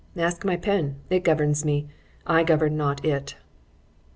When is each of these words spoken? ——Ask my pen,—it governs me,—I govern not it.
——Ask 0.17 0.43
my 0.43 0.55
pen,—it 0.57 1.23
governs 1.23 1.63
me,—I 1.63 2.41
govern 2.43 2.75
not 2.75 3.05
it. 3.05 3.35